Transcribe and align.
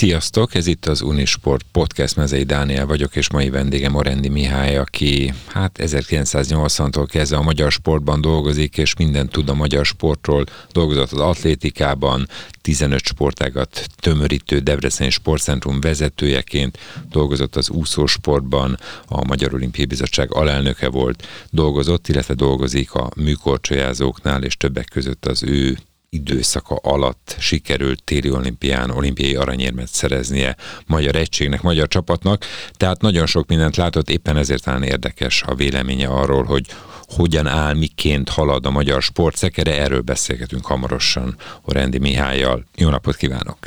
Sziasztok, 0.00 0.54
ez 0.54 0.66
itt 0.66 0.86
az 0.86 1.00
Unisport 1.00 1.64
Podcast, 1.72 2.16
Mezei 2.16 2.42
Dániel 2.42 2.86
vagyok, 2.86 3.16
és 3.16 3.30
mai 3.30 3.50
vendégem 3.50 3.94
Orendi 3.94 4.28
Mihály, 4.28 4.76
aki 4.76 5.34
hát 5.46 5.78
1980-tól 5.78 7.06
kezdve 7.08 7.36
a 7.36 7.42
magyar 7.42 7.72
sportban 7.72 8.20
dolgozik, 8.20 8.78
és 8.78 8.96
mindent 8.96 9.30
tud 9.30 9.48
a 9.48 9.54
magyar 9.54 9.84
sportról, 9.84 10.44
dolgozott 10.72 11.12
az 11.12 11.18
atlétikában, 11.18 12.28
15 12.60 13.04
sportágat 13.04 13.86
tömörítő 13.96 14.58
Debreceni 14.58 15.10
Sportcentrum 15.10 15.80
vezetőjeként, 15.80 16.78
dolgozott 17.10 17.56
az 17.56 17.70
úszósportban, 17.70 18.78
a 19.06 19.24
Magyar 19.24 19.54
Olimpiai 19.54 19.86
Bizottság 19.86 20.34
alelnöke 20.34 20.88
volt, 20.88 21.26
dolgozott, 21.50 22.08
illetve 22.08 22.34
dolgozik 22.34 22.92
a 22.92 23.10
műkorcsolyázóknál, 23.16 24.42
és 24.42 24.56
többek 24.56 24.88
között 24.92 25.26
az 25.26 25.42
ő 25.42 25.78
időszaka 26.10 26.74
alatt 26.74 27.36
sikerült 27.38 28.04
téli 28.04 28.30
olimpián 28.30 28.90
olimpiai 28.90 29.36
aranyérmet 29.36 29.88
szereznie 29.88 30.56
magyar 30.86 31.16
egységnek, 31.16 31.62
magyar 31.62 31.88
csapatnak, 31.88 32.44
tehát 32.72 33.00
nagyon 33.00 33.26
sok 33.26 33.48
mindent 33.48 33.76
látott, 33.76 34.10
éppen 34.10 34.36
ezért 34.36 34.64
talán 34.64 34.82
érdekes 34.82 35.42
a 35.42 35.54
véleménye 35.54 36.08
arról, 36.08 36.44
hogy 36.44 36.66
hogyan 37.06 37.46
áll, 37.46 37.74
miként 37.74 38.28
halad 38.28 38.66
a 38.66 38.70
magyar 38.70 39.02
sportszekere, 39.02 39.80
erről 39.80 40.00
beszélgetünk 40.00 40.66
hamarosan 40.66 41.36
Rendi 41.64 41.98
Mihályjal. 41.98 42.64
Jó 42.76 42.88
napot 42.88 43.16
kívánok! 43.16 43.58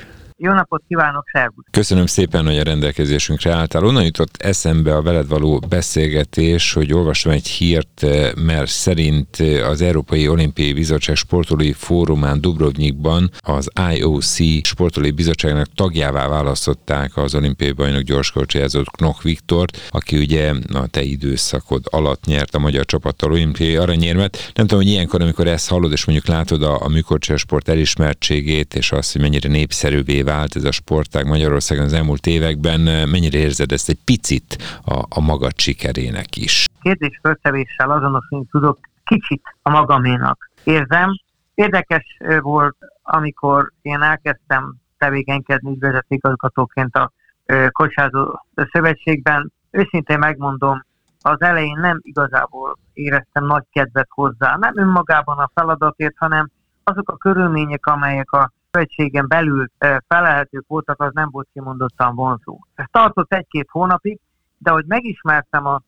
Jó 0.45 0.51
napot 0.51 0.83
kívánok, 0.87 1.23
szervusz! 1.31 1.65
Köszönöm 1.71 2.05
szépen, 2.05 2.45
hogy 2.45 2.57
a 2.57 2.63
rendelkezésünkre 2.63 3.51
álltál. 3.51 3.85
Onnan 3.85 4.03
jutott 4.03 4.35
eszembe 4.37 4.95
a 4.95 5.01
veled 5.01 5.27
való 5.27 5.59
beszélgetés, 5.69 6.73
hogy 6.73 6.93
olvastam 6.93 7.31
egy 7.31 7.47
hírt, 7.47 8.05
mert 8.35 8.69
szerint 8.69 9.37
az 9.69 9.81
Európai 9.81 10.27
Olimpiai 10.27 10.73
Bizottság 10.73 11.15
sportolói 11.15 11.71
fórumán 11.71 12.41
Dubrovnikban 12.41 13.29
az 13.39 13.69
IOC 13.95 14.65
sportolói 14.65 15.11
bizottságnak 15.11 15.67
tagjává 15.75 16.27
választották 16.27 17.17
az 17.17 17.35
olimpiai 17.35 17.71
bajnok 17.71 18.01
gyorskorcsolyázót 18.01 18.91
Knoch 18.91 19.23
Viktort, 19.23 19.77
aki 19.89 20.17
ugye 20.17 20.53
a 20.73 20.87
te 20.87 21.01
időszakod 21.01 21.83
alatt 21.89 22.25
nyert 22.25 22.55
a 22.55 22.59
magyar 22.59 22.85
csapattal 22.85 23.31
olimpiai 23.31 23.75
aranyérmet. 23.75 24.51
Nem 24.53 24.67
tudom, 24.67 24.83
hogy 24.83 24.91
ilyenkor, 24.91 25.21
amikor 25.21 25.47
ezt 25.47 25.69
hallod, 25.69 25.91
és 25.91 26.05
mondjuk 26.05 26.27
látod 26.27 26.63
a, 26.63 26.81
a 26.81 26.87
műkorcsolyasport 26.87 27.69
elismertségét, 27.69 28.75
és 28.75 28.91
azt, 28.91 29.11
hogy 29.11 29.21
mennyire 29.21 29.49
népszerűvé 29.49 30.21
vált 30.21 30.31
ez 30.55 30.63
a 30.63 30.71
sportág 30.71 31.25
Magyarországon 31.25 31.85
az 31.85 31.93
elmúlt 31.93 32.25
években. 32.25 32.79
Mennyire 33.09 33.37
érzed 33.37 33.71
ezt 33.71 33.89
egy 33.89 33.99
picit 34.05 34.57
a, 34.85 35.05
a 35.09 35.19
magad 35.19 35.59
sikerének 35.59 36.35
is? 36.35 36.65
Kérdés 36.81 37.19
föltevéssel 37.21 37.91
azonosulni 37.91 38.45
tudok 38.51 38.79
kicsit 39.03 39.41
a 39.61 39.69
magaménak. 39.69 40.49
Érzem, 40.63 41.09
érdekes 41.53 42.17
volt, 42.39 42.75
amikor 43.01 43.71
én 43.81 44.01
elkezdtem 44.01 44.75
tevékenykedni 44.97 45.71
ügyvezetőigazgatóként 45.71 46.95
a 46.95 47.11
Kocsázó 47.71 48.39
Szövetségben. 48.71 49.51
Őszintén 49.71 50.19
megmondom, 50.19 50.85
az 51.21 51.41
elején 51.41 51.77
nem 51.81 51.99
igazából 52.01 52.77
éreztem 52.93 53.45
nagy 53.45 53.63
kedvet 53.71 54.07
hozzá. 54.09 54.55
Nem 54.59 54.77
önmagában 54.77 55.37
a 55.37 55.51
feladatért, 55.53 56.15
hanem 56.17 56.49
azok 56.83 57.09
a 57.09 57.17
körülmények, 57.17 57.85
amelyek 57.85 58.31
a 58.31 58.51
szövetségen 58.73 59.27
belül 59.27 59.67
felelhetők 60.07 60.67
voltak, 60.67 61.01
az 61.01 61.13
nem 61.13 61.29
volt 61.31 61.47
kimondottan 61.53 62.15
vonzó. 62.15 62.59
Ez 62.75 62.85
tartott 62.91 63.33
egy-két 63.33 63.67
hónapig, 63.69 64.19
de 64.57 64.71
hogy 64.71 64.85
megismertem 64.85 65.65
a, 65.65 65.81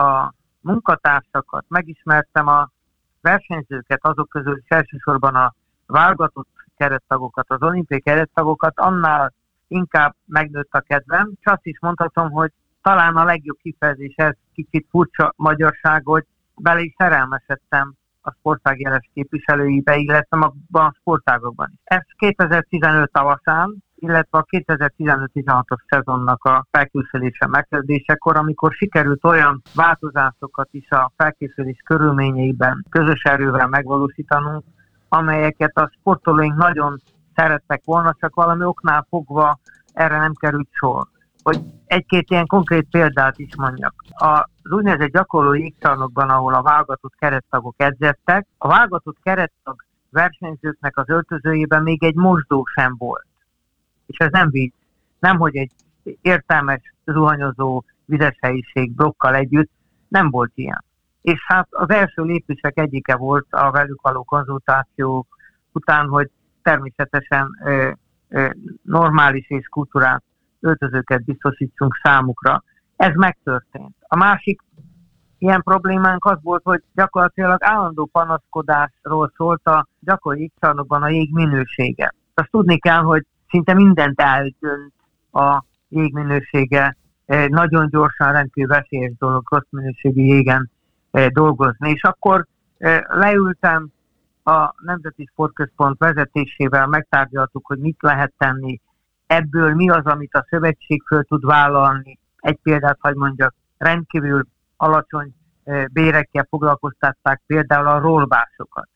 a 0.00 0.34
munkatársakat, 0.60 1.64
megismertem 1.68 2.46
a 2.46 2.70
versenyzőket, 3.20 3.98
azok 4.02 4.28
közül 4.28 4.56
is 4.56 4.68
elsősorban 4.68 5.34
a 5.34 5.54
válogatott 5.86 6.48
kerettagokat, 6.76 7.50
az 7.50 7.62
olimpiai 7.62 8.00
kerettagokat, 8.00 8.72
annál 8.78 9.32
inkább 9.68 10.14
megnőtt 10.24 10.72
a 10.72 10.80
kedvem, 10.80 11.32
és 11.40 11.46
azt 11.46 11.66
is 11.66 11.78
mondhatom, 11.80 12.30
hogy 12.30 12.52
talán 12.82 13.16
a 13.16 13.24
legjobb 13.24 13.58
kifejezés, 13.62 14.14
ez 14.16 14.34
kicsit 14.54 14.86
furcsa 14.90 15.32
magyarság, 15.36 16.02
hogy 16.04 16.24
bele 16.54 16.80
is 16.80 16.94
szerelmesedtem 16.98 17.94
a 18.28 18.34
sportág 18.38 18.80
jeles 18.80 19.10
képviselőibe, 19.14 19.96
illetve 19.96 20.38
abban 20.38 20.86
a 20.86 20.94
sportágokban 20.98 21.70
is. 21.72 21.80
Ez 21.84 22.02
2015 22.16 23.12
tavaszán, 23.12 23.76
illetve 23.94 24.38
a 24.38 24.44
2015-16-os 24.44 25.80
szezonnak 25.88 26.44
a 26.44 26.66
felkészülése 26.70 27.46
megkezdésekor, 27.46 28.36
amikor 28.36 28.72
sikerült 28.72 29.24
olyan 29.24 29.62
változásokat 29.74 30.68
is 30.70 30.90
a 30.90 31.12
felkészülés 31.16 31.78
körülményeiben 31.84 32.84
közös 32.90 33.22
erővel 33.22 33.66
megvalósítanunk, 33.66 34.64
amelyeket 35.08 35.76
a 35.76 35.90
sportolóink 35.98 36.56
nagyon 36.56 37.00
szerettek 37.34 37.82
volna, 37.84 38.14
csak 38.20 38.34
valami 38.34 38.64
oknál 38.64 39.06
fogva 39.08 39.58
erre 39.92 40.18
nem 40.18 40.32
került 40.32 40.68
sor 40.70 41.06
hogy 41.48 41.60
egy-két 41.86 42.30
ilyen 42.30 42.46
konkrét 42.46 42.86
példát 42.90 43.38
is 43.38 43.56
mondjak. 43.56 43.94
Az 44.10 44.70
úgynevezett 44.70 45.12
gyakorló 45.12 45.54
égcsarnokban, 45.54 46.30
ahol 46.30 46.54
a 46.54 46.62
válogatott 46.62 47.14
kerettagok 47.18 47.74
edzettek, 47.76 48.46
a 48.58 48.68
válogatott 48.68 49.16
kerettag 49.22 49.84
versenyzőknek 50.10 50.96
az 50.96 51.08
öltözőjében 51.08 51.82
még 51.82 52.04
egy 52.04 52.14
mosdó 52.14 52.64
sem 52.74 52.94
volt. 52.98 53.26
És 54.06 54.16
ez 54.16 54.30
nem 54.30 54.50
vicc. 54.50 54.72
Nem, 55.18 55.38
hogy 55.38 55.56
egy 55.56 55.72
értelmes, 56.22 56.80
zuhanyozó 57.04 57.84
vizes 58.04 58.36
helyiség 58.40 58.94
blokkal 58.94 59.34
együtt, 59.34 59.70
nem 60.08 60.30
volt 60.30 60.52
ilyen. 60.54 60.84
És 61.22 61.44
hát 61.46 61.68
az 61.70 61.90
első 61.90 62.22
lépések 62.22 62.78
egyike 62.78 63.16
volt 63.16 63.46
a 63.50 63.70
velük 63.70 64.00
való 64.00 64.22
konzultáció 64.24 65.26
után, 65.72 66.08
hogy 66.08 66.30
természetesen 66.62 67.58
ö, 67.64 67.90
ö, 68.28 68.50
normális 68.82 69.50
és 69.50 69.66
kultúrát 69.66 70.22
öltözőket 70.60 71.24
biztosítsunk 71.24 72.00
számukra. 72.02 72.62
Ez 72.96 73.14
megtörtént. 73.14 73.96
A 74.00 74.16
másik 74.16 74.60
ilyen 75.38 75.62
problémánk 75.62 76.24
az 76.24 76.38
volt, 76.42 76.62
hogy 76.64 76.82
gyakorlatilag 76.94 77.64
állandó 77.64 78.04
panaszkodásról 78.06 79.32
szólt 79.36 79.66
a 79.66 79.86
gyakori 80.00 80.40
égcsarnokban 80.40 81.02
a 81.02 81.08
jég 81.08 81.32
minősége. 81.32 82.14
Azt 82.34 82.50
tudni 82.50 82.78
kell, 82.78 83.00
hogy 83.00 83.26
szinte 83.48 83.74
mindent 83.74 84.20
eldönt 84.20 84.92
a 85.32 85.64
jég 85.88 86.12
minősége. 86.12 86.96
Nagyon 87.48 87.88
gyorsan 87.88 88.32
rendkívül 88.32 88.76
veszélyes 88.76 89.12
dolog 89.18 89.42
rossz 89.50 89.66
minőségű 89.70 90.22
jégen 90.22 90.70
dolgozni. 91.28 91.90
És 91.90 92.02
akkor 92.02 92.46
leültem 93.06 93.88
a 94.44 94.74
Nemzeti 94.78 95.28
Sportközpont 95.30 95.98
vezetésével, 95.98 96.86
megtárgyaltuk, 96.86 97.66
hogy 97.66 97.78
mit 97.78 97.96
lehet 98.00 98.32
tenni 98.38 98.80
ebből 99.28 99.74
mi 99.74 99.90
az, 99.90 100.04
amit 100.04 100.34
a 100.34 100.46
szövetség 100.48 101.02
föl 101.06 101.24
tud 101.24 101.44
vállalni. 101.44 102.18
Egy 102.36 102.58
példát, 102.62 102.98
hogy 103.00 103.14
mondjak, 103.14 103.54
rendkívül 103.78 104.46
alacsony 104.76 105.34
bérekkel 105.92 106.46
foglalkoztatták 106.48 107.42
például 107.46 107.86
a 107.86 107.98
rollbászokat. 107.98 108.88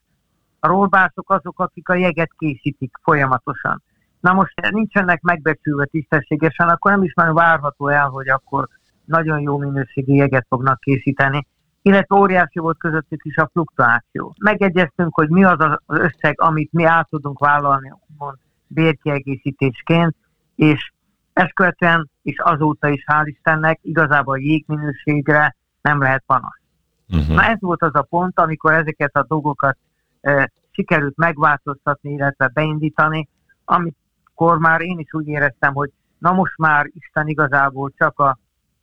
A 0.60 0.66
rollbászok 0.66 1.30
azok, 1.30 1.60
akik 1.60 1.88
a 1.88 1.94
jeget 1.94 2.30
készítik 2.38 2.96
folyamatosan. 3.02 3.82
Na 4.20 4.32
most 4.32 4.70
nincsenek 4.70 5.20
megbecsülve 5.20 5.84
tisztességesen, 5.84 6.68
akkor 6.68 6.90
nem 6.90 7.02
is 7.02 7.14
már 7.14 7.32
várható 7.32 7.88
el, 7.88 8.08
hogy 8.08 8.28
akkor 8.28 8.68
nagyon 9.04 9.40
jó 9.40 9.58
minőségű 9.58 10.14
jeget 10.14 10.46
fognak 10.48 10.80
készíteni, 10.80 11.46
illetve 11.82 12.16
óriási 12.16 12.58
volt 12.58 12.78
közöttük 12.78 13.24
is 13.24 13.36
a 13.36 13.48
fluktuáció. 13.52 14.34
Megegyeztünk, 14.40 15.14
hogy 15.14 15.28
mi 15.28 15.44
az 15.44 15.58
az 15.58 15.78
összeg, 15.86 16.40
amit 16.40 16.72
mi 16.72 16.84
át 16.84 17.08
tudunk 17.08 17.38
vállalni, 17.38 17.92
mond 18.18 18.36
bérkiegészítésként, 18.66 20.16
és 20.54 20.92
ezt 21.32 21.54
követően, 21.54 22.10
és 22.22 22.38
azóta 22.38 22.88
is 22.88 23.04
hál' 23.06 23.26
Istennek, 23.26 23.78
igazából 23.82 24.40
jégminőségre 24.40 25.56
nem 25.80 26.00
lehet 26.00 26.22
panasz. 26.26 26.60
Uh-huh. 27.08 27.34
Na 27.34 27.42
ez 27.42 27.60
volt 27.60 27.82
az 27.82 27.94
a 27.94 28.02
pont, 28.02 28.38
amikor 28.40 28.72
ezeket 28.72 29.16
a 29.16 29.24
dolgokat 29.28 29.76
e, 30.20 30.52
sikerült 30.70 31.16
megváltoztatni, 31.16 32.12
illetve 32.12 32.48
beindítani, 32.48 33.28
amikor 33.64 34.58
már 34.58 34.80
én 34.80 34.98
is 34.98 35.12
úgy 35.12 35.26
éreztem, 35.26 35.74
hogy 35.74 35.90
na 36.18 36.32
most 36.32 36.56
már 36.56 36.90
Isten 36.94 37.26
igazából 37.26 37.92
csak 37.96 38.18
a, 38.18 38.38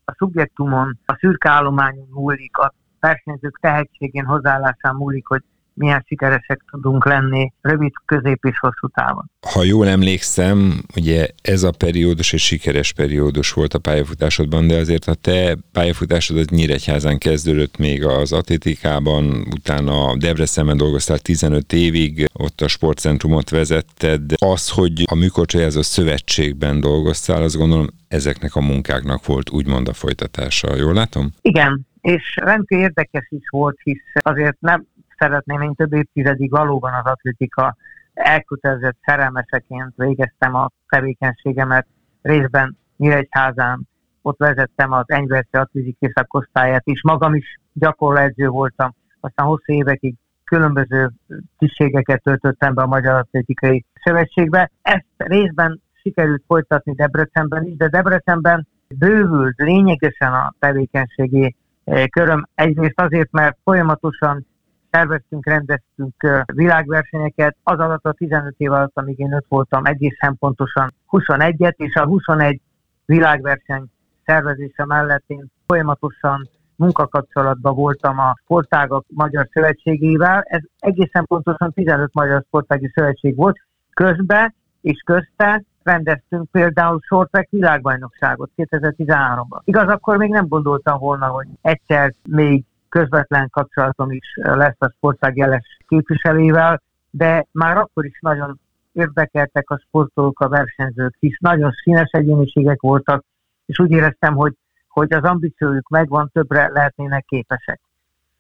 a 0.06 0.14
szubjektumon, 0.18 1.00
a 1.06 1.16
szürkállományon 1.16 2.08
múlik, 2.10 2.58
a 2.58 2.74
versenyzők 3.00 3.60
tehetségén, 3.60 4.26
hozzáállásán 4.26 4.96
múlik, 4.96 5.28
hogy 5.28 5.44
milyen 5.80 6.04
sikeresek 6.08 6.62
tudunk 6.72 7.06
lenni 7.06 7.54
rövid, 7.62 7.92
közép 8.06 8.46
és 8.46 8.60
hosszú 8.60 8.88
távon. 8.94 9.32
Ha 9.54 9.64
jól 9.64 9.88
emlékszem, 9.88 10.82
ugye 10.96 11.28
ez 11.42 11.64
a 11.64 11.72
periódus 11.72 12.34
egy 12.34 12.40
sikeres 12.40 12.94
periódus 12.94 13.52
volt 13.52 13.74
a 13.74 13.80
pályafutásodban, 13.80 14.68
de 14.68 14.76
azért 14.78 15.06
a 15.06 15.14
te 15.14 15.58
pályafutásod 15.72 16.38
az 16.38 16.48
Nyíregyházán 16.48 17.18
kezdődött 17.18 17.78
még 17.78 18.06
az 18.06 18.32
atlétikában, 18.32 19.48
utána 19.52 20.16
Debrecenben 20.18 20.78
dolgoztál 20.78 21.20
15 21.20 21.74
évig, 21.74 22.26
ott 22.34 22.62
a 22.62 22.68
sportcentrumot 22.68 23.50
vezetted. 23.50 24.22
Az, 24.36 24.70
hogy 24.70 25.04
a 25.06 25.16
műkorcsolyázó 25.16 25.82
szövetségben 25.82 26.80
dolgoztál, 26.80 27.44
azt 27.44 27.58
gondolom 27.58 27.88
ezeknek 28.08 28.56
a 28.56 28.62
munkáknak 28.62 29.26
volt 29.26 29.50
úgymond 29.50 29.88
a 29.88 29.94
folytatása. 29.94 30.76
Jól 30.76 30.94
látom? 30.94 31.30
Igen, 31.42 31.88
és 32.02 32.36
rendkívül 32.36 32.84
érdekes 32.84 33.28
is 33.30 33.50
volt, 33.50 33.80
hisz 33.84 34.04
azért 34.14 34.58
nem 34.60 34.86
szeretném 35.20 35.62
én 35.62 35.74
több 35.74 35.94
évtizedig 35.94 36.52
valóban 36.52 36.94
az 36.94 37.12
atlétika 37.12 37.76
elkötelezett 38.14 38.98
szerelmeseként 39.02 39.94
végeztem 39.96 40.56
a 40.56 40.70
tevékenységemet, 40.88 41.88
részben 42.22 42.78
Nyíregyházán, 42.98 43.88
ott 44.22 44.38
vezettem 44.38 44.92
az 44.92 45.04
Enyverci 45.08 45.58
Atlétikai 45.58 46.12
szakosztályát 46.14 46.82
is, 46.86 47.04
magam 47.04 47.36
is 47.36 47.60
gyakorló 47.74 48.52
voltam, 48.52 48.96
aztán 49.20 49.46
hosszú 49.46 49.74
évekig 49.74 50.16
különböző 50.44 51.10
tisztségeket 51.58 52.24
töltöttem 52.24 52.74
be 52.74 52.82
a 52.82 52.88
Magyar 52.88 53.16
Atlétikai 53.16 53.86
Szövetségbe. 54.04 54.72
Ezt 54.82 55.06
részben 55.18 55.82
sikerült 56.02 56.44
folytatni 56.48 56.94
Debrecenben 56.94 57.66
is, 57.66 57.76
de 57.76 57.88
Debrecenben 57.88 58.68
bővült 58.88 59.58
lényegesen 59.58 60.34
a 60.34 60.54
tevékenységi 60.60 61.56
eh, 61.84 62.06
köröm. 62.08 62.48
Egyrészt 62.56 63.02
azért, 63.02 63.32
mert 63.32 63.58
folyamatosan 63.64 64.46
szerveztünk, 64.92 65.46
rendeztünk 65.46 66.46
világversenyeket, 66.54 67.56
az 67.64 67.80
alatt 67.80 68.06
a 68.06 68.14
15 68.14 68.54
év 68.58 68.72
alatt, 68.72 68.92
amíg 68.94 69.20
én 69.20 69.34
ott 69.34 69.46
voltam, 69.48 69.86
egészen 69.86 70.38
pontosan 70.38 70.94
21-et, 71.12 71.76
és 71.76 71.96
a 71.96 72.06
21 72.06 72.62
világverseny 73.06 73.84
szervezése 74.26 74.86
mellett 74.86 75.24
én 75.28 75.46
folyamatosan 75.68 76.50
munkakapcsolatban 76.76 77.76
voltam 77.76 78.20
a 78.20 78.36
Sportágak 78.44 79.06
Magyar 79.08 79.48
Szövetségével. 79.52 80.42
Ez 80.46 80.62
egészen 80.80 81.26
pontosan 81.26 81.72
15 81.74 82.14
Magyar 82.14 82.44
Sportági 82.48 82.92
Szövetség 82.96 83.36
volt. 83.36 83.58
Közben 83.94 84.54
és 84.82 85.02
közte 85.06 85.64
rendeztünk 85.84 86.52
például 86.52 87.00
Shorttrack 87.02 87.50
világbajnokságot 87.50 88.52
2013-ban. 88.58 89.60
Igaz, 89.64 89.88
akkor 89.88 90.18
még 90.18 90.30
nem 90.30 90.48
gondoltam 90.48 91.00
volna, 91.00 91.28
hogy 91.28 91.48
egyszer 91.62 92.14
még 92.28 92.64
közvetlen 92.90 93.50
kapcsolatom 93.50 94.12
is 94.12 94.26
lesz 94.36 94.76
a 94.80 94.94
sportág 94.96 95.38
jeles 95.38 95.78
képviselővel, 95.88 96.82
de 97.10 97.46
már 97.52 97.78
akkor 97.78 98.06
is 98.06 98.20
nagyon 98.20 98.60
érdekeltek 98.92 99.70
a 99.70 99.78
sportolók, 99.78 100.40
a 100.40 100.50
versenyzők, 100.50 101.16
hisz 101.20 101.38
nagyon 101.40 101.72
színes 101.72 102.10
egyéniségek 102.12 102.82
voltak, 102.82 103.24
és 103.66 103.80
úgy 103.80 103.92
éreztem, 103.92 104.36
hogy, 104.36 104.54
hogy 104.88 105.14
az 105.14 105.24
ambíciójuk 105.24 105.90
megvan, 105.90 106.30
többre 106.34 106.68
lehetnének 106.68 107.26
képesek. 107.26 107.80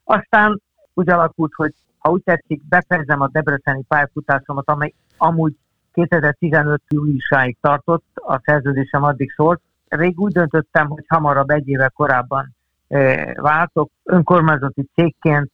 Aztán 0.04 0.62
úgy 0.94 1.10
alakult, 1.10 1.54
hogy 1.54 1.74
ha 1.98 2.10
úgy 2.10 2.24
tetszik, 2.24 2.62
befejezem 2.68 3.22
a 3.22 3.28
debreceni 3.28 3.84
pályafutásomat, 3.88 4.70
amely 4.70 4.94
amúgy 5.18 5.54
2015 5.94 6.82
júliusáig 6.88 7.58
tartott, 7.62 8.06
a 8.14 8.42
szerződésem 8.46 9.04
addig 9.04 9.32
szólt. 9.32 9.62
Rég 9.88 10.20
úgy 10.20 10.32
döntöttem, 10.32 10.88
hogy 10.88 11.04
hamarabb 11.08 11.50
egy 11.50 11.68
éve 11.68 11.88
korábban 11.88 12.56
váltok. 13.36 13.92
Önkormányzati 14.04 14.88
cégként 14.94 15.52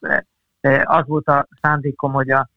az 0.84 1.04
volt 1.06 1.28
a 1.28 1.48
szándékom, 1.62 2.12
hogy 2.12 2.30
a, 2.30 2.50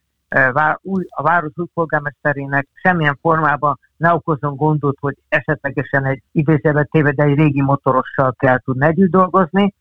a 1.08 1.22
város 1.22 1.52
új 1.54 1.66
polgármesterének 1.74 2.66
semmilyen 2.74 3.18
formában 3.20 3.78
ne 3.96 4.14
okozom 4.14 4.56
gondot, 4.56 4.96
hogy 5.00 5.16
esetlegesen 5.28 6.04
egy 6.04 6.22
idézőbe 6.32 6.84
téve, 6.84 7.12
de 7.12 7.22
egy 7.22 7.36
régi 7.36 7.62
motorossal 7.62 8.34
kell 8.38 8.58
tudni 8.58 8.86
együtt 8.86 9.10
dolgozni, 9.10 9.74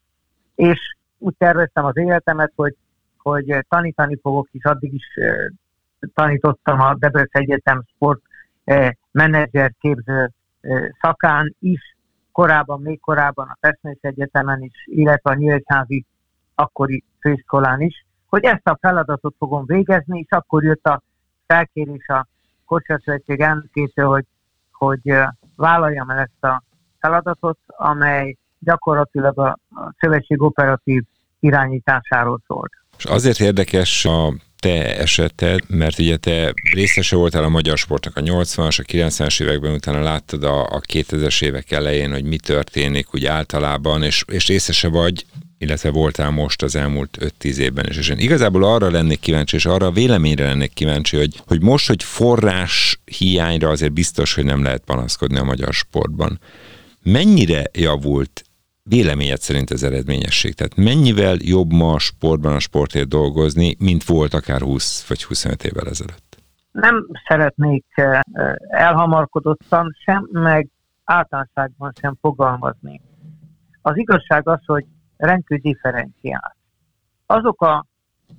és 0.56 0.96
úgy 1.18 1.36
terveztem 1.38 1.86
az 1.86 1.98
életemet, 1.98 2.52
hogy, 2.56 2.76
hogy 3.18 3.66
tanítani 3.70 4.20
fogok, 4.22 4.48
és 4.52 4.64
addig 4.64 4.94
is 4.94 5.06
tanítottam 6.14 6.80
a 6.80 6.96
Debrecen 6.96 7.42
Egyetem 7.42 7.84
sport 7.96 8.22
menedzser 9.12 9.72
képző 9.80 10.32
szakán 11.02 11.56
is, 11.60 11.97
korábban, 12.38 12.82
még 12.82 13.00
korábban 13.00 13.48
a 13.48 13.58
Pestmés 13.60 13.98
Egyetemen 14.02 14.62
is, 14.62 14.74
illetve 14.86 15.32
a 15.32 15.34
Nyíregyházi 15.34 16.06
akkori 16.56 17.04
főiskolán 17.20 17.82
is, 17.82 18.06
hogy 18.26 18.44
ezt 18.44 18.68
a 18.68 18.78
feladatot 18.82 19.36
fogom 19.38 19.66
végezni, 19.66 20.20
és 20.20 20.30
akkor 20.30 20.64
jött 20.64 20.86
a 20.86 21.02
felkérés 21.46 22.08
a 22.08 22.28
Kocsaszövetség 22.66 23.40
elnökétől, 23.40 24.08
hogy, 24.08 24.26
hogy 24.72 25.18
vállaljam 25.56 26.10
el 26.10 26.18
ezt 26.18 26.44
a 26.44 26.64
feladatot, 27.00 27.60
amely 27.66 28.36
gyakorlatilag 28.60 29.40
a 29.40 29.58
szövetség 30.00 30.42
operatív 30.42 31.04
irányításáról 31.48 32.42
szólt. 32.48 32.72
És 32.98 33.06
azért 33.06 33.40
érdekes 33.40 34.06
a 34.06 34.34
te 34.60 34.98
eseted, 34.98 35.60
mert 35.68 36.00
ugye 36.00 36.18
te 36.18 36.54
részese 36.74 37.16
voltál 37.16 37.44
a 37.44 37.50
magyar 37.50 37.78
sportnak 37.78 38.18
a 38.18 38.22
80-as, 38.22 38.80
a 38.80 38.84
90-es 38.84 39.42
években, 39.42 39.74
utána 39.74 40.02
láttad 40.02 40.44
a, 40.44 40.62
a 40.62 40.82
2000-es 40.94 41.44
évek 41.44 41.72
elején, 41.72 42.12
hogy 42.12 42.24
mi 42.24 42.38
történik 42.38 43.14
úgy 43.14 43.26
általában, 43.26 44.04
és, 44.04 44.24
és 44.28 44.48
részese 44.48 44.90
vagy 44.90 45.26
illetve 45.58 45.92
voltál 45.92 46.30
most 46.30 46.64
az 46.64 46.76
elmúlt 46.76 47.18
5-10 47.42 47.56
évben 47.56 47.86
is. 47.90 47.98
És 47.98 48.10
én 48.10 48.18
igazából 48.18 48.64
arra 48.64 48.92
lennék 48.92 49.20
kíváncsi, 49.20 49.56
és 49.56 49.66
arra 49.66 49.86
a 49.86 49.92
véleményre 49.92 50.46
lennék 50.46 50.74
kíváncsi, 50.74 51.18
hogy, 51.18 51.42
hogy 51.48 51.62
most, 51.62 51.88
hogy 51.88 52.04
forrás 52.04 53.00
hiányra 53.06 53.70
azért 53.70 53.94
biztos, 53.94 54.34
hogy 54.34 54.46
nem 54.46 54.64
lehet 54.64 54.82
panaszkodni 54.86 55.38
a 55.38 55.44
magyar 55.44 55.74
sportban. 55.74 56.40
Mennyire 57.04 57.64
javult 57.74 58.44
véleményed 58.90 59.40
szerint 59.40 59.70
az 59.70 59.84
eredményesség? 59.84 60.54
Tehát 60.54 60.76
mennyivel 60.76 61.36
jobb 61.40 61.72
ma 61.72 61.94
a 61.94 62.00
sportban 62.00 62.54
a 62.54 62.60
sportért 62.60 63.08
dolgozni, 63.08 63.76
mint 63.80 64.04
volt 64.04 64.34
akár 64.34 64.62
20 64.62 65.08
vagy 65.08 65.24
25 65.24 65.64
évvel 65.64 65.88
ezelőtt? 65.88 66.38
Nem 66.72 67.08
szeretnék 67.28 67.86
eh, 67.94 68.20
elhamarkodottan 68.70 69.96
sem, 70.04 70.28
meg 70.32 70.68
általánosságban 71.04 71.94
sem 72.02 72.18
fogalmazni. 72.22 73.02
Az 73.82 73.98
igazság 73.98 74.48
az, 74.48 74.60
hogy 74.66 74.86
rendkívül 75.18 75.72
differenciált. 75.72 76.56
Azok 77.26 77.62
a 77.62 77.86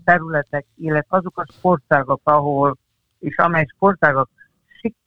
területek, 0.05 0.67
illetve 0.77 1.17
azok 1.17 1.39
a 1.39 1.47
sportágak, 1.53 2.21
ahol 2.25 2.77
és 3.19 3.37
amely 3.37 3.67
sportágak 3.75 4.31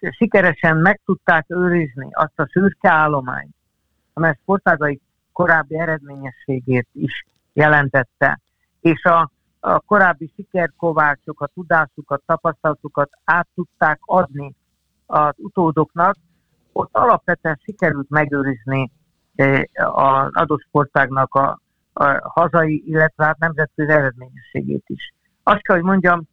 sikeresen 0.10 0.78
meg 0.78 1.02
tudták 1.06 1.46
őrizni 1.48 2.08
azt 2.12 2.40
a 2.40 2.48
szürke 2.52 2.90
állományt, 2.90 3.56
amely 4.14 4.38
sportágaik 4.42 5.02
korábbi 5.42 5.80
eredményességét 5.80 6.88
is 6.94 7.26
jelentette, 7.54 8.40
és 8.82 9.04
a, 9.04 9.32
a 9.60 9.80
korábbi 9.80 10.32
sikerkovácsok, 10.36 11.42
a 11.42 11.48
tudásukat, 11.48 12.22
tapasztalatukat 12.26 13.10
át 13.24 13.48
tudták 13.56 14.00
adni 14.02 14.56
az 15.06 15.34
utódoknak, 15.38 16.16
ott 16.72 16.90
alapvetően 16.92 17.60
sikerült 17.64 18.10
megőrizni 18.10 18.92
eh, 19.36 19.62
az 19.76 20.30
adott 20.34 20.62
sportágnak 20.62 21.36
a, 21.36 21.60
a 21.94 22.30
hazai, 22.30 22.84
illetve 22.86 23.26
hát 23.26 23.38
nemzetközi 23.38 23.92
eredményességét 23.92 24.84
is. 24.88 25.14
Azt 25.44 25.62
kell, 25.62 25.76
hogy 25.76 25.86
mondjam, 25.86 26.28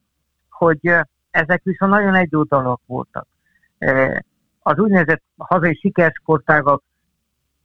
hogy 0.50 0.78
eh, 0.82 1.00
ezek 1.30 1.62
viszont 1.62 1.92
nagyon 1.92 2.14
egyoldalak 2.14 2.80
voltak. 2.86 3.26
Eh, 3.78 4.18
az 4.58 4.78
úgynevezett 4.78 5.22
hazai 5.36 5.74
sikersportágak, 5.74 6.82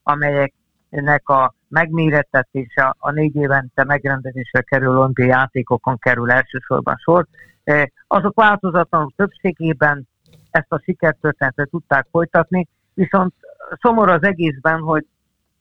amelyek 0.03 0.53
ennek 0.93 1.29
a 1.29 1.53
megmérettetése 1.67 2.95
a 2.97 3.11
négy 3.11 3.35
évente 3.35 3.83
megrendezésre 3.83 4.61
kerül 4.61 4.97
olimpiai 4.97 5.27
játékokon 5.27 5.97
kerül 5.97 6.31
elsősorban 6.31 6.95
sor. 6.97 7.25
E, 7.63 7.91
azok 8.07 8.35
változatlanul 8.35 9.11
többségében 9.15 10.07
ezt 10.51 10.71
a 10.71 10.81
sikertörténetet 10.83 11.69
tudták 11.69 12.07
folytatni, 12.11 12.67
viszont 12.93 13.33
szomorú 13.81 14.11
az 14.11 14.23
egészben, 14.23 14.79
hogy 14.79 15.05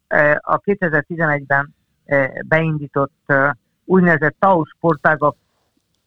e, 0.06 0.40
a 0.42 0.60
2011-ben 0.60 1.74
e, 2.04 2.32
beindított 2.46 3.32
úgynevezett 3.84 4.36
TAU 4.38 4.64
sportágak 4.64 5.36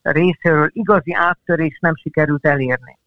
részéről 0.02 0.70
igazi 0.72 1.14
áttörés 1.14 1.78
nem 1.82 1.96
sikerült 1.96 2.46
elérni. 2.46 2.98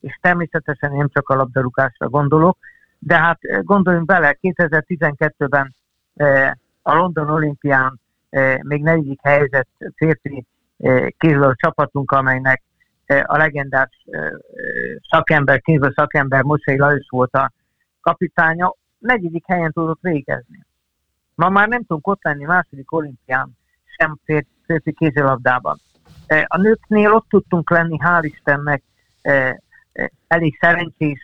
És 0.00 0.18
természetesen 0.20 0.92
nem 0.92 1.08
csak 1.08 1.28
a 1.28 1.34
labdarúgásra 1.34 2.08
gondolok, 2.08 2.58
de 3.04 3.18
hát 3.18 3.38
eh, 3.40 3.62
gondoljunk 3.62 4.06
bele, 4.06 4.38
2012-ben 4.40 5.74
eh, 6.14 6.50
a 6.82 6.94
London 6.94 7.30
olimpián 7.30 8.00
eh, 8.30 8.58
még 8.62 8.82
negyedik 8.82 9.20
helyzet 9.22 9.68
férfi 9.94 10.46
kézlő 11.18 11.52
csapatunk, 11.54 12.10
amelynek 12.10 12.62
a 13.06 13.36
legendás 13.36 14.06
szakember, 15.10 15.60
kézlő 15.60 15.92
szakember 15.94 16.42
Mocsai 16.42 16.78
Lajos 16.78 17.06
volt 17.08 17.34
a 17.34 17.52
kapitánya, 18.00 18.74
negyedik 18.98 19.46
helyen 19.46 19.72
tudott 19.72 19.98
végezni. 20.00 20.64
Ma 21.34 21.48
már 21.48 21.68
nem 21.68 21.80
tudunk 21.80 22.06
ott 22.06 22.22
lenni 22.22 22.44
második 22.44 22.92
olimpián, 22.92 23.50
sem 23.84 24.18
férfi 24.66 24.92
kézilabdában. 24.92 25.80
A 26.46 26.56
nőknél 26.56 27.12
ott 27.12 27.28
tudtunk 27.28 27.70
lenni, 27.70 27.98
hál' 28.02 28.24
Istennek, 28.24 28.82
elég 30.26 30.58
szerencsés 30.60 31.20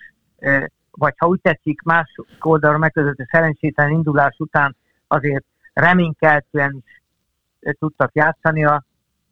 vagy 0.99 1.14
ha 1.17 1.26
úgy 1.26 1.40
tetszik, 1.40 1.83
más 1.83 2.14
oldalra 2.40 2.78
megközelítő 2.78 3.26
szerencsétlen 3.31 3.90
indulás 3.90 4.37
után 4.38 4.76
azért 5.07 5.45
reménykeltően 5.73 6.83
is 6.87 7.02
eh, 7.61 7.73
tudtak 7.78 8.14
játszani 8.14 8.64
a, 8.64 8.85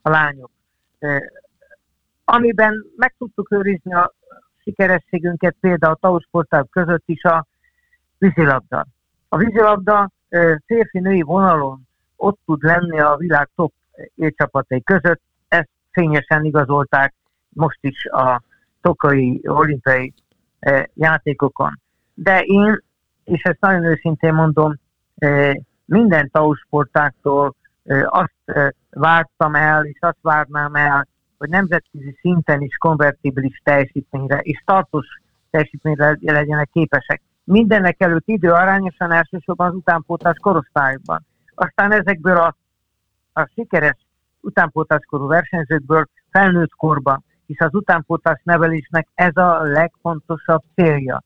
a 0.02 0.10
lányok. 0.10 0.50
Eh, 0.98 1.20
amiben 2.24 2.84
meg 2.96 3.14
tudtuk 3.18 3.50
őrizni 3.50 3.94
a 3.94 4.14
sikerességünket 4.62 5.56
például 5.60 5.92
a 5.92 5.98
tausporták 6.00 6.66
között 6.70 7.04
is 7.06 7.24
a 7.24 7.46
vízilabda. 8.18 8.86
A 9.28 9.36
vízilabda 9.36 10.10
eh, 10.28 10.56
férfi-női 10.66 11.22
vonalon 11.22 11.86
ott 12.16 12.38
tud 12.44 12.62
lenni 12.62 13.00
a 13.00 13.16
világ 13.16 13.48
top 13.54 13.72
élcsapatai 14.14 14.82
között, 14.82 15.20
ezt 15.48 15.68
fényesen 15.90 16.44
igazolták 16.44 17.14
most 17.48 17.78
is 17.80 18.06
a 18.06 18.42
tokai 18.80 19.40
olimpiai 19.44 20.14
játékokon. 20.94 21.80
De 22.14 22.40
én, 22.40 22.82
és 23.24 23.42
ezt 23.42 23.60
nagyon 23.60 23.84
őszintén 23.84 24.34
mondom, 24.34 24.74
minden 25.84 26.30
tausportáktól 26.30 27.54
azt 28.04 28.68
vártam 28.90 29.54
el, 29.54 29.84
és 29.84 29.98
azt 30.00 30.18
várnám 30.20 30.74
el, 30.74 31.06
hogy 31.38 31.48
nemzetközi 31.48 32.16
szinten 32.20 32.60
is 32.60 32.76
konvertibilis 32.76 33.60
teljesítményre 33.64 34.38
és 34.38 34.62
tartós 34.64 35.06
teljesítményre 35.50 36.16
legyenek 36.20 36.68
képesek. 36.72 37.22
Mindenek 37.44 38.00
előtt 38.00 38.26
idő 38.28 38.52
arányosan 38.52 39.12
elsősorban 39.12 39.68
az 39.68 39.74
utánpótlás 39.74 40.36
korosztályokban. 40.40 41.26
Aztán 41.54 41.92
ezekből 41.92 42.36
a, 42.36 42.56
a 43.32 43.46
sikeres 43.54 44.06
utánpótláskorú 44.40 45.26
versenyzőkből 45.26 46.06
felnőtt 46.30 46.74
korban, 46.76 47.24
hisz 47.46 47.60
az 47.60 47.74
utánpótlás 47.74 48.40
nevelésnek 48.44 49.08
ez 49.14 49.36
a 49.36 49.62
legfontosabb 49.62 50.62
célja, 50.74 51.22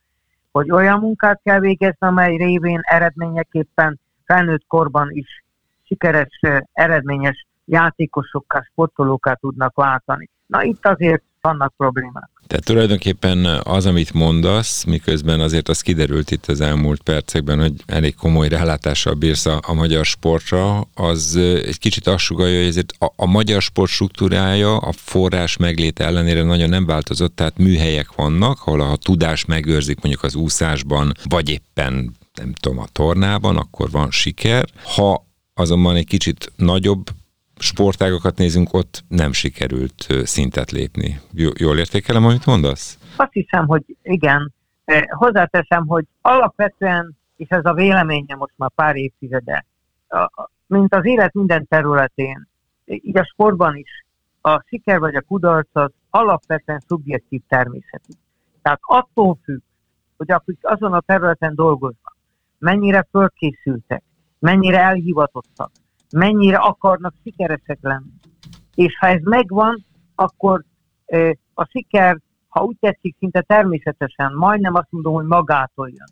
hogy 0.53 0.71
olyan 0.71 1.01
munkát 1.01 1.41
kell 1.43 1.61
végezni, 1.61 2.07
amely 2.07 2.37
révén 2.37 2.81
eredményeképpen 2.83 4.01
felnőtt 4.25 4.67
korban 4.67 5.11
is 5.11 5.45
sikeres, 5.83 6.41
eredményes 6.73 7.47
játékosokká, 7.65 8.63
sportolóká 8.71 9.35
tudnak 9.35 9.75
váltani. 9.75 10.29
Na 10.47 10.63
itt 10.63 10.87
azért 10.87 11.23
vannak 11.41 11.75
problémák. 11.77 12.40
Tehát 12.51 12.65
tulajdonképpen 12.65 13.45
az, 13.63 13.87
amit 13.87 14.13
mondasz, 14.13 14.85
miközben 14.85 15.41
azért 15.41 15.69
az 15.69 15.81
kiderült 15.81 16.31
itt 16.31 16.47
az 16.47 16.61
elmúlt 16.61 17.03
percekben, 17.03 17.61
hogy 17.61 17.73
elég 17.87 18.15
komoly 18.15 18.49
rálátással 18.49 19.15
bírsz 19.15 19.47
a, 19.47 19.61
a 19.67 19.73
magyar 19.73 20.05
sportra, 20.05 20.89
az 20.95 21.37
egy 21.65 21.79
kicsit 21.79 22.07
azt 22.07 22.25
sugalja, 22.25 22.59
hogy 22.59 22.69
ezért 22.69 22.93
a, 22.99 23.13
a 23.17 23.27
magyar 23.27 23.63
sport 23.63 23.91
struktúrája 23.91 24.77
a 24.77 24.93
forrás 24.93 25.57
meglét 25.57 26.01
ellenére 26.01 26.43
nagyon 26.43 26.69
nem 26.69 26.87
változott, 26.87 27.37
tehát 27.37 27.59
műhelyek 27.59 28.13
vannak, 28.15 28.61
ahol 28.65 28.81
a 28.81 28.97
tudás 28.97 29.45
megőrzik 29.45 30.01
mondjuk 30.01 30.25
az 30.25 30.35
úszásban, 30.35 31.13
vagy 31.29 31.49
éppen 31.49 32.17
nem 32.35 32.53
tudom, 32.53 32.79
a 32.79 32.89
tornában, 32.93 33.57
akkor 33.57 33.91
van 33.91 34.11
siker. 34.11 34.65
Ha 34.83 35.27
azonban 35.55 35.97
egy 35.97 36.07
kicsit 36.07 36.53
nagyobb 36.57 37.11
sportágokat 37.61 38.37
nézünk, 38.37 38.73
ott 38.73 39.05
nem 39.09 39.33
sikerült 39.33 40.07
szintet 40.23 40.71
lépni. 40.71 41.21
Jól 41.33 41.79
értékelem, 41.79 42.25
amit 42.25 42.47
mondasz? 42.47 42.99
Azt 43.17 43.33
hiszem, 43.33 43.67
hogy 43.67 43.85
igen. 44.03 44.53
Hozzáteszem, 45.09 45.87
hogy 45.87 46.05
alapvetően, 46.21 47.17
és 47.37 47.49
ez 47.49 47.65
a 47.65 47.75
véleményem 47.75 48.39
most 48.39 48.55
már 48.57 48.71
pár 48.75 48.97
évtizede, 48.97 49.67
mint 50.67 50.95
az 50.95 51.07
élet 51.07 51.35
minden 51.35 51.67
területén, 51.69 52.49
így 52.85 53.19
a 53.19 53.25
sportban 53.25 53.77
is, 53.77 54.05
a 54.41 54.63
siker 54.67 54.99
vagy 54.99 55.15
a 55.15 55.21
kudarc 55.21 55.69
az 55.73 55.91
alapvetően 56.11 56.83
szubjektív 56.87 57.41
természetű. 57.49 58.13
Tehát 58.63 58.81
attól 58.83 59.39
függ, 59.45 59.61
hogy 60.17 60.31
akik 60.33 60.59
azon 60.61 60.93
a 60.93 61.01
területen 61.01 61.55
dolgoznak, 61.55 62.17
mennyire 62.59 63.07
fölkészültek, 63.11 64.03
mennyire 64.39 64.79
elhivatottak, 64.79 65.71
mennyire 66.13 66.57
akarnak 66.57 67.15
sikeresek 67.23 67.79
lenni. 67.81 68.11
És 68.75 68.99
ha 68.99 69.07
ez 69.07 69.21
megvan, 69.23 69.85
akkor 70.15 70.65
a 71.55 71.65
siker, 71.65 72.19
ha 72.49 72.65
úgy 72.65 72.77
tetszik, 72.81 73.17
szinte 73.19 73.41
természetesen, 73.41 74.33
majdnem 74.35 74.75
azt 74.75 74.91
mondom, 74.91 75.15
hogy 75.15 75.27
magától 75.27 75.89
jön. 75.89 76.09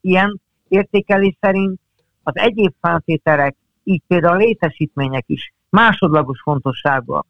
Ilyen 0.00 0.40
értékelés 0.68 1.36
szerint 1.40 1.80
az 2.22 2.36
egyéb 2.36 2.74
feltételek, 2.80 3.56
így 3.84 4.02
például 4.06 4.34
a 4.34 4.38
létesítmények 4.38 5.24
is 5.26 5.54
másodlagos 5.68 6.40
fontosságúak. 6.40 7.26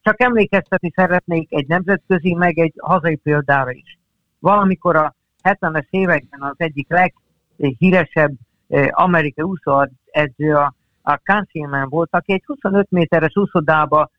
Csak 0.00 0.20
emlékeztetni 0.20 0.92
szeretnék 0.94 1.52
egy 1.52 1.66
nemzetközi, 1.66 2.34
meg 2.34 2.58
egy 2.58 2.74
hazai 2.78 3.16
példára 3.16 3.70
is. 3.70 3.98
Valamikor 4.38 4.96
a 4.96 5.14
70-es 5.42 5.86
években 5.90 6.42
az 6.42 6.54
egyik 6.56 6.88
leghíresebb 6.88 8.34
amerikai 8.90 9.44
úszó 9.44 9.88
edző 10.10 10.54
a 10.54 10.74
a 11.02 11.20
Kanszilmen 11.24 11.88
volt, 11.88 12.08
aki 12.12 12.32
egy 12.32 12.44
25 12.46 12.90
méteres 12.90 13.36
úszodába, 13.36 14.10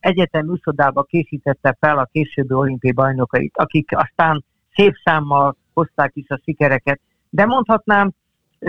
egyetemi 0.00 0.48
úszodába 0.48 1.02
készítette 1.02 1.76
fel 1.80 1.98
a 1.98 2.08
későbbi 2.12 2.54
olimpiai 2.54 2.92
bajnokait, 2.92 3.56
akik 3.56 3.96
aztán 3.96 4.44
szép 4.74 4.94
számmal 5.04 5.56
hozták 5.74 6.10
is 6.14 6.28
a 6.28 6.40
sikereket. 6.44 7.00
De 7.30 7.46
mondhatnám 7.46 8.12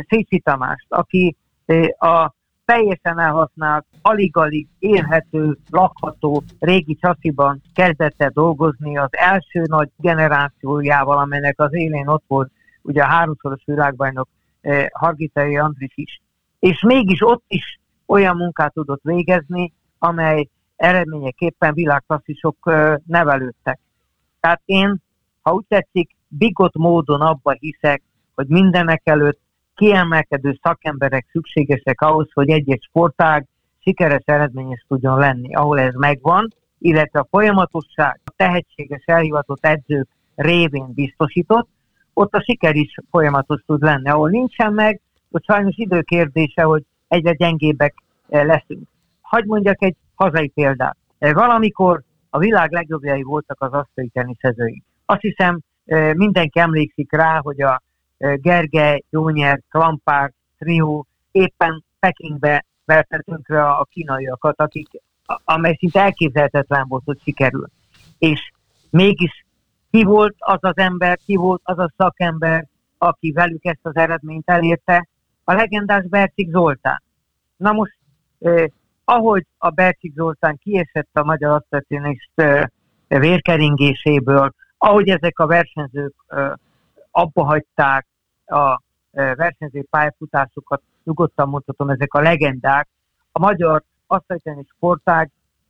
Szécsi 0.09 0.39
Tamást, 0.39 0.85
aki 0.89 1.35
a 1.97 2.33
teljesen 2.65 3.19
elhasznált, 3.19 3.85
alig-alig 4.01 4.67
élhető, 4.79 5.57
lakható 5.69 6.43
régi 6.59 6.95
csasziban 6.95 7.61
kezdett 7.73 8.21
el 8.21 8.31
dolgozni 8.33 8.97
az 8.97 9.09
első 9.11 9.61
nagy 9.61 9.89
generációjával, 9.97 11.17
amelynek 11.17 11.59
az 11.59 11.73
élén 11.73 12.07
ott 12.07 12.23
volt 12.27 12.51
ugye 12.81 13.01
a 13.01 13.07
háromszoros 13.07 13.61
világbajnok 13.65 14.27
Hargitai 14.91 15.57
Andris 15.57 15.93
is 15.95 16.21
és 16.63 16.81
mégis 16.81 17.21
ott 17.21 17.43
is 17.47 17.79
olyan 18.05 18.35
munkát 18.35 18.73
tudott 18.73 19.01
végezni, 19.03 19.73
amely 19.99 20.49
eredményeképpen 20.75 21.73
világklasszisok 21.73 22.57
nevelődtek. 23.05 23.79
Tehát 24.39 24.61
én, 24.65 25.01
ha 25.41 25.53
úgy 25.53 25.65
tetszik, 25.67 26.15
bigott 26.27 26.75
módon 26.75 27.21
abba 27.21 27.51
hiszek, 27.51 28.01
hogy 28.35 28.47
mindenek 28.47 29.01
előtt 29.03 29.39
kiemelkedő 29.75 30.59
szakemberek 30.61 31.27
szükségesek 31.31 32.01
ahhoz, 32.01 32.27
hogy 32.33 32.49
egy-egy 32.49 32.83
sportág 32.83 33.47
sikeres 33.79 34.23
eredményes 34.25 34.85
tudjon 34.87 35.17
lenni. 35.17 35.55
Ahol 35.55 35.79
ez 35.79 35.93
megvan, 35.93 36.53
illetve 36.79 37.19
a 37.19 37.27
folyamatosság, 37.29 38.19
a 38.25 38.33
tehetséges 38.35 39.03
elhivatott 39.05 39.65
edzők 39.65 40.07
révén 40.35 40.93
biztosított, 40.93 41.67
ott 42.13 42.33
a 42.33 42.41
siker 42.41 42.75
is 42.75 42.95
folyamatos 43.09 43.61
tud 43.65 43.81
lenni. 43.81 44.09
Ahol 44.09 44.29
nincsen 44.29 44.73
meg, 44.73 45.01
hogy 45.33 45.43
sajnos 45.43 45.75
időkérdése, 45.77 46.63
hogy 46.63 46.83
egyre 47.07 47.33
gyengébbek 47.33 47.93
eh, 48.29 48.45
leszünk. 48.45 48.87
Hagy 49.21 49.45
mondjak 49.45 49.83
egy 49.83 49.95
hazai 50.15 50.47
példát. 50.47 50.97
Eh, 51.17 51.33
valamikor 51.33 52.01
a 52.29 52.37
világ 52.37 52.71
legjobbjai 52.71 53.23
voltak 53.23 53.61
az 53.61 53.71
asztali 53.71 54.07
teniszezői. 54.07 54.83
Azt 55.05 55.21
hiszem, 55.21 55.59
eh, 55.85 56.13
mindenki 56.13 56.59
emlékszik 56.59 57.11
rá, 57.11 57.39
hogy 57.41 57.61
a 57.61 57.81
Gergely, 58.17 59.03
Jónyer, 59.09 59.59
Klampár, 59.69 60.31
Trió 60.57 61.05
éppen 61.31 61.83
Pekingbe 61.99 62.65
verte 62.85 63.19
tönkre 63.25 63.69
a 63.69 63.87
kínaiakat, 63.91 64.59
akik, 64.59 64.87
amely 65.43 65.75
szinte 65.79 66.01
elképzelhetetlen 66.01 66.85
volt, 66.87 67.03
hogy 67.05 67.19
sikerül. 67.23 67.67
És 68.17 68.51
mégis 68.89 69.45
ki 69.91 70.03
volt 70.03 70.35
az 70.37 70.59
az 70.61 70.77
ember, 70.77 71.17
ki 71.25 71.35
volt 71.35 71.61
az 71.63 71.79
a 71.79 71.91
szakember, 71.97 72.67
aki 72.97 73.31
velük 73.31 73.65
ezt 73.65 73.79
az 73.81 73.95
eredményt 73.95 74.49
elérte, 74.49 75.07
a 75.43 75.53
legendás 75.53 76.05
Bercik 76.05 76.49
Zoltán. 76.49 77.01
Na 77.55 77.71
most, 77.71 77.97
eh, 78.39 78.65
ahogy 79.03 79.45
a 79.57 79.69
Bercik 79.69 80.13
Zoltán 80.13 80.57
kiesett 80.57 81.09
a 81.13 81.23
magyar 81.23 81.51
asztalténist 81.51 82.31
eh, 82.35 82.63
vérkeringéséből, 83.07 84.53
ahogy 84.77 85.09
ezek 85.09 85.39
a 85.39 85.47
versenyzők 85.47 86.13
eh, 86.27 86.51
abba 87.11 87.43
hagyták 87.43 88.05
a 88.45 88.81
eh, 89.11 89.35
versenyző 89.35 89.85
pályafutásokat, 89.89 90.81
nyugodtan 91.03 91.49
mondhatom, 91.49 91.89
ezek 91.89 92.13
a 92.13 92.21
legendák, 92.21 92.87
a 93.31 93.39
magyar 93.39 93.83
asztalténis 94.07 94.67
sportág 94.75 95.29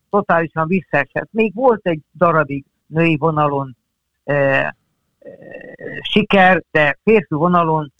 totálisan 0.09 0.67
visszaesett. 0.67 1.27
Még 1.31 1.53
volt 1.53 1.87
egy 1.87 2.01
darabig 2.13 2.65
női 2.85 3.17
vonalon 3.17 3.75
eh, 4.23 4.69
siker, 6.01 6.63
de 6.71 6.97
férfi 7.03 7.35
vonalon 7.35 7.91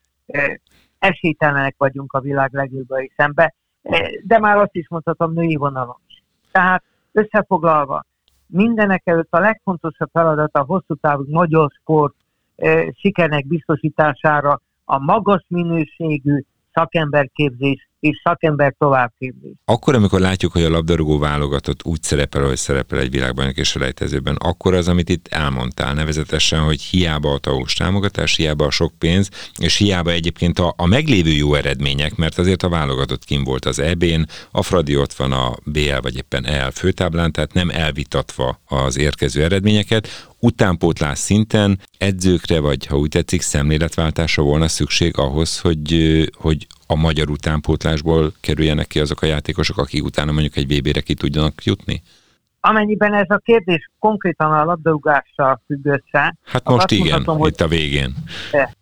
esélytelenek 1.03 1.75
vagyunk 1.77 2.13
a 2.13 2.19
világ 2.19 2.53
legjobbai 2.53 3.11
szembe, 3.15 3.53
eh, 3.81 4.09
de 4.23 4.39
már 4.39 4.57
azt 4.57 4.75
is 4.75 4.89
mondhatom 4.89 5.33
női 5.33 5.55
vonalon 5.55 5.97
is. 6.07 6.23
Tehát 6.51 6.83
összefoglalva, 7.11 8.05
mindenek 8.47 9.01
előtt 9.05 9.31
a 9.31 9.39
legfontosabb 9.39 10.09
feladat 10.11 10.57
a 10.57 10.63
hosszú 10.63 10.95
távú 10.95 11.23
magyar 11.27 11.71
sport 11.81 12.15
eh, 12.55 12.87
sikernek 12.95 13.47
biztosítására 13.47 14.61
a 14.85 14.99
magas 14.99 15.45
minőségű 15.47 16.43
szakemberképzés 16.73 17.89
és 18.03 18.21
szakember 18.23 18.75
továbbképzés. 18.77 19.53
Akkor, 19.65 19.95
amikor 19.95 20.19
látjuk, 20.19 20.51
hogy 20.51 20.63
a 20.63 20.69
labdarúgó 20.69 21.19
válogatott 21.19 21.85
úgy 21.85 22.03
szerepel, 22.03 22.43
hogy 22.43 22.57
szerepel 22.57 22.99
egy 22.99 23.11
világbajnok 23.11 23.57
és 23.57 23.67
selejtezőben, 23.67 24.35
akkor 24.35 24.73
az, 24.73 24.87
amit 24.87 25.09
itt 25.09 25.27
elmondtál, 25.27 25.93
nevezetesen, 25.93 26.59
hogy 26.59 26.81
hiába 26.81 27.33
a 27.33 27.37
tagos 27.37 27.73
támogatás, 27.73 28.35
hiába 28.35 28.65
a 28.65 28.71
sok 28.71 28.93
pénz, 28.97 29.29
és 29.57 29.77
hiába 29.77 30.11
egyébként 30.11 30.59
a, 30.59 30.73
a 30.77 30.85
meglévő 30.85 31.29
jó 31.29 31.53
eredmények, 31.53 32.15
mert 32.15 32.37
azért 32.37 32.63
a 32.63 32.69
válogatott 32.69 33.25
kim 33.25 33.43
volt 33.43 33.65
az 33.65 33.79
EB-n, 33.79 34.21
a 34.51 34.63
Fradi 34.63 34.97
ott 34.97 35.13
van 35.13 35.31
a 35.31 35.55
BL 35.65 35.97
vagy 36.01 36.15
éppen 36.15 36.45
EL 36.45 36.71
főtáblán, 36.71 37.31
tehát 37.31 37.53
nem 37.53 37.69
elvitatva 37.69 38.59
az 38.65 38.97
érkező 38.97 39.43
eredményeket, 39.43 40.07
utánpótlás 40.43 41.17
szinten 41.17 41.79
edzőkre, 41.97 42.59
vagy 42.59 42.85
ha 42.85 42.97
úgy 42.97 43.09
tetszik, 43.09 43.41
szemléletváltásra 43.41 44.43
volna 44.43 44.67
szükség 44.67 45.17
ahhoz, 45.17 45.59
hogy, 45.59 45.89
hogy 46.37 46.67
a 46.87 46.95
magyar 46.95 47.29
utánpótlásból 47.29 48.31
kerüljenek 48.41 48.87
ki 48.87 48.99
azok 48.99 49.21
a 49.21 49.25
játékosok, 49.25 49.77
akik 49.77 50.03
utána 50.03 50.31
mondjuk 50.31 50.55
egy 50.55 50.77
VB-re 50.77 51.01
ki 51.01 51.13
tudjanak 51.13 51.63
jutni? 51.63 52.01
Amennyiben 52.59 53.13
ez 53.13 53.29
a 53.29 53.37
kérdés 53.37 53.89
konkrétan 53.99 54.51
a 54.51 54.63
labdarúgással 54.63 55.61
függ 55.65 55.85
össze. 55.85 56.35
Hát 56.43 56.69
most 56.69 56.91
igen, 56.91 57.13
mutatom, 57.13 57.37
hogy 57.37 57.51
itt 57.51 57.61
a 57.61 57.67
végén. 57.67 58.13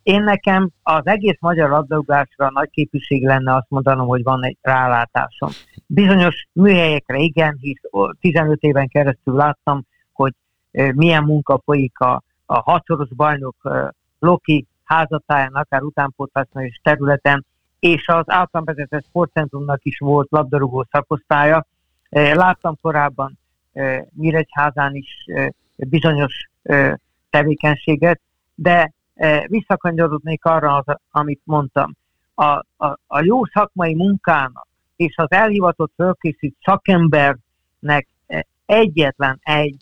Én 0.04 0.24
nekem 0.24 0.70
az 0.84 1.06
egész 1.06 1.38
magyar 1.40 1.70
labdarúgásra 1.70 2.50
nagy 2.54 2.70
képviség 2.70 3.26
lenne 3.26 3.56
azt 3.56 3.70
mondanom, 3.70 4.08
hogy 4.08 4.24
van 4.24 4.46
egy 4.46 4.58
rálátásom. 4.62 5.50
Bizonyos 5.86 6.48
műhelyekre 6.54 7.18
igen, 7.18 7.58
hisz 7.62 7.82
15 8.20 8.62
éven 8.62 8.88
keresztül 8.88 9.34
láttam, 9.36 9.86
milyen 10.72 11.24
munka 11.24 11.62
folyik 11.66 12.00
a, 12.00 12.24
a 12.46 12.60
hatszoros 12.60 13.10
bajnok 13.10 13.56
Loki 14.20 14.68
házatáján, 14.84 15.54
akár 15.54 15.82
utánpótlásnál 15.82 16.66
területen, 16.84 17.46
és 17.80 18.08
az 18.08 18.24
általán 18.26 18.66
vezetett 18.66 19.06
sportcentrumnak 19.06 19.84
is 19.84 20.00
volt 20.00 20.28
labdarúgó 20.32 20.86
szakosztálya. 20.92 21.66
Láttam 22.10 22.78
korábban 22.82 23.40
Nyíregyházán 24.18 24.96
is 24.96 25.26
bizonyos 25.76 26.50
tevékenységet, 27.30 28.22
de 28.56 28.94
visszakanyarodnék 29.46 30.46
arra, 30.46 30.84
amit 31.12 31.42
mondtam. 31.44 31.96
A, 32.34 32.44
a, 32.78 33.00
a 33.08 33.24
jó 33.24 33.46
szakmai 33.46 33.96
munkának 33.96 34.68
és 34.96 35.18
az 35.18 35.32
elhivatott 35.32 35.92
fölkészült 35.96 36.56
szakembernek 36.62 38.08
egyetlen 38.72 39.40
egy 39.42 39.76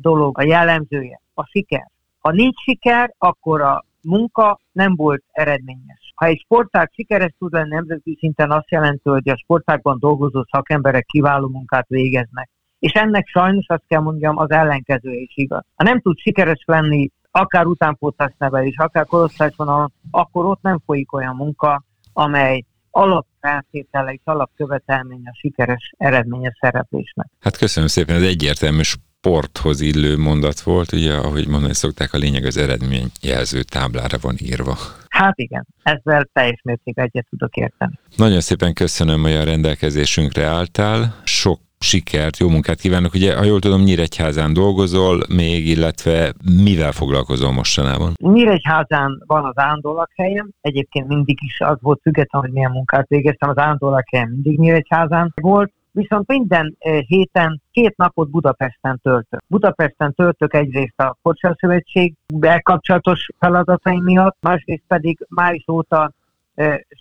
dolog 0.00 0.38
a 0.38 0.42
jellemzője, 0.42 1.20
a 1.34 1.46
siker. 1.46 1.90
Ha 2.18 2.30
nincs 2.30 2.60
siker, 2.62 3.14
akkor 3.18 3.60
a 3.60 3.84
munka 4.02 4.58
nem 4.72 4.94
volt 4.96 5.22
eredményes. 5.30 6.12
Ha 6.14 6.26
egy 6.26 6.40
sportág 6.44 6.90
sikeres 6.94 7.34
tud 7.38 7.52
lenni 7.52 7.68
nemzetközi 7.68 8.16
szinten, 8.18 8.50
azt 8.50 8.70
jelenti, 8.70 9.08
hogy 9.08 9.28
a 9.28 9.36
sportágban 9.36 9.98
dolgozó 9.98 10.44
szakemberek 10.50 11.04
kiváló 11.04 11.48
munkát 11.48 11.88
végeznek. 11.88 12.48
És 12.78 12.92
ennek 12.92 13.26
sajnos 13.26 13.66
azt 13.68 13.84
kell 13.88 14.00
mondjam, 14.00 14.36
az 14.36 14.50
ellenkező 14.50 15.12
is 15.12 15.32
igaz. 15.34 15.64
Ha 15.74 15.84
nem 15.84 16.00
tud 16.00 16.18
sikeres 16.18 16.62
lenni, 16.66 17.10
akár 17.30 17.66
utánpótlás 17.66 18.32
nevelés, 18.38 18.76
akár 18.76 19.06
korosztályos 19.06 19.56
vonalon, 19.56 19.92
akkor 20.10 20.44
ott 20.44 20.62
nem 20.62 20.78
folyik 20.86 21.12
olyan 21.12 21.36
munka, 21.36 21.82
amely 22.12 22.64
alapfeltétele 22.94 24.12
és 24.12 24.20
alapkövetelmény 24.24 25.22
a 25.24 25.36
sikeres 25.40 25.92
eredményes 25.96 26.58
szereplésnek. 26.60 27.26
Hát 27.40 27.56
köszönöm 27.56 27.88
szépen, 27.88 28.16
ez 28.16 28.22
egyértelmű 28.22 28.82
sporthoz 28.82 29.80
illő 29.80 30.18
mondat 30.18 30.60
volt, 30.60 30.92
ugye, 30.92 31.14
ahogy 31.14 31.48
mondani 31.48 31.74
szokták, 31.74 32.12
a 32.12 32.18
lényeg 32.18 32.44
az 32.44 32.56
eredményjelző 32.56 33.62
táblára 33.62 34.18
van 34.20 34.36
írva. 34.38 34.76
Hát 35.08 35.38
igen, 35.38 35.66
ezzel 35.82 36.28
teljes 36.32 36.60
mértékben 36.64 37.04
egyet 37.04 37.26
tudok 37.30 37.56
érteni. 37.56 37.98
Nagyon 38.16 38.40
szépen 38.40 38.74
köszönöm, 38.74 39.22
hogy 39.22 39.32
a 39.32 39.44
rendelkezésünkre 39.44 40.44
álltál. 40.44 41.14
Sok 41.24 41.60
sikert, 41.84 42.38
jó 42.38 42.48
munkát 42.48 42.80
kívánok. 42.80 43.14
Ugye, 43.14 43.36
ha 43.36 43.44
jól 43.44 43.60
tudom, 43.60 43.82
Nyíregyházán 43.82 44.52
dolgozol 44.52 45.22
még, 45.28 45.66
illetve 45.66 46.34
mivel 46.64 46.92
foglalkozol 46.92 47.52
mostanában? 47.52 48.12
Nyíregyházán 48.16 49.22
van 49.26 49.44
az 49.44 49.58
ándólakhelyem. 49.58 50.50
Egyébként 50.60 51.06
mindig 51.08 51.38
is 51.42 51.60
az 51.60 51.76
volt 51.80 52.00
függetlenül, 52.02 52.48
hogy 52.48 52.56
milyen 52.56 52.70
munkát 52.70 53.08
végeztem. 53.08 53.48
Az 53.48 53.58
ándólakhelyem 53.58 54.28
mindig 54.28 54.58
Nyíregyházán 54.58 55.32
volt. 55.40 55.72
Viszont 55.90 56.28
minden 56.28 56.76
héten 57.06 57.60
két 57.72 57.96
napot 57.96 58.30
Budapesten 58.30 59.00
töltök. 59.02 59.42
Budapesten 59.46 60.14
töltök 60.14 60.54
egyrészt 60.54 61.00
a 61.00 61.16
Szövetség 61.58 62.14
kapcsolatos 62.62 63.28
feladataim 63.38 64.02
miatt, 64.02 64.36
másrészt 64.40 64.82
pedig 64.86 65.26
május 65.28 65.64
óta 65.68 66.12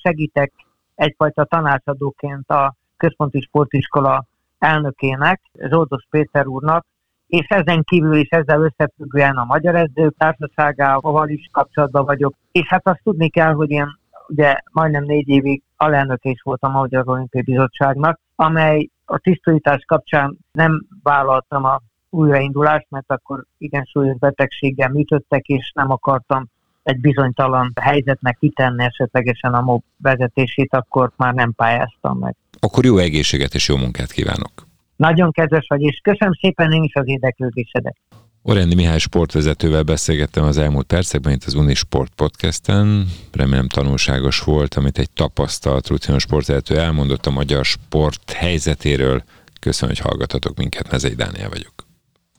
segítek 0.01 0.51
egyfajta 0.95 1.43
tanácsadóként 1.43 2.49
a 2.49 2.75
Központi 2.97 3.41
Sportiskola 3.41 4.25
elnökének, 4.63 5.41
Zsoldos 5.53 6.05
Péter 6.10 6.48
úrnak, 6.48 6.86
és 7.27 7.46
ezen 7.48 7.84
kívül 7.84 8.15
is 8.15 8.29
ezzel 8.29 8.62
összefüggően 8.62 9.38
a 9.38 9.43
Magyar 9.43 9.75
Edzők 9.75 10.15
Társaságával 10.17 11.29
is 11.29 11.50
kapcsolatban 11.51 12.05
vagyok. 12.05 12.34
És 12.51 12.67
hát 12.67 12.88
azt 12.88 13.01
tudni 13.03 13.29
kell, 13.29 13.53
hogy 13.53 13.70
én 13.70 13.98
ugye 14.27 14.55
majdnem 14.72 15.03
négy 15.03 15.27
évig 15.27 15.62
alelnök 15.78 16.26
is 16.26 16.41
voltam 16.41 16.76
a 16.76 16.80
Magyar 16.80 17.04
Olimpiai 17.06 17.43
Bizottságnak, 17.43 18.19
amely 18.36 18.89
a 19.06 19.17
tisztítás 19.17 19.84
kapcsán 19.86 20.38
nem 20.52 20.86
vállaltam 21.04 21.63
a 21.63 21.82
újraindulást, 22.10 22.88
mert 22.89 23.12
akkor 23.12 23.43
igen 23.58 23.84
súlyos 23.84 24.17
betegséggel 24.17 24.89
műtöttek, 24.89 25.45
és 25.45 25.71
nem 25.76 25.91
akartam 25.91 26.47
egy 26.84 26.99
bizonytalan 26.99 27.71
helyzetnek 27.82 28.38
kitenni 28.38 28.84
esetlegesen 28.84 29.54
a 29.54 29.62
MOB 29.62 29.84
vezetését, 29.97 30.73
akkor 30.73 31.12
már 31.17 31.34
nem 31.34 31.54
pályáztam 31.54 32.17
meg. 32.17 32.36
Akkor 32.63 32.86
jó 32.86 32.97
egészséget 32.97 33.54
és 33.54 33.67
jó 33.67 33.76
munkát 33.76 34.12
kívánok! 34.12 34.52
Nagyon 34.95 35.32
kedves 35.32 35.65
vagy, 35.67 35.82
és 35.82 35.99
köszönöm 36.04 36.34
szépen 36.34 36.71
én 36.71 36.84
is 36.84 36.93
az 36.93 37.08
érdeklődésedet. 37.08 37.95
Orendi 38.41 38.76
Mihály 38.76 38.97
sportvezetővel 38.97 39.84
beszélgettem 39.84 40.43
az 40.43 40.58
elmúlt 40.58 40.86
percekben 40.86 41.34
itt 41.34 41.43
az 41.43 41.54
Unisport 41.54 42.13
podcasten. 42.15 43.08
Remélem 43.32 43.67
tanulságos 43.67 44.39
volt, 44.39 44.73
amit 44.73 44.97
egy 44.97 45.12
tapasztalt 45.12 45.88
rutinos 45.88 46.21
sportvezető 46.21 46.80
elmondott 46.80 47.26
a 47.26 47.32
magyar 47.32 47.65
sport 47.65 48.32
helyzetéről. 48.32 49.23
Köszönöm, 49.60 49.95
hogy 49.95 50.06
hallgatatok 50.06 50.58
minket, 50.58 50.91
Mezei 50.91 51.13
Dániel 51.15 51.49
vagyok. 51.49 51.72